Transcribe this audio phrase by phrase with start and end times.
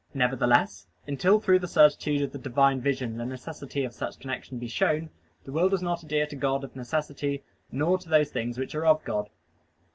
[0.15, 4.67] Nevertheless, until through the certitude of the Divine Vision the necessity of such connection be
[4.67, 5.11] shown,
[5.45, 8.87] the will does not adhere to God of necessity, nor to those things which are
[8.87, 9.29] of God.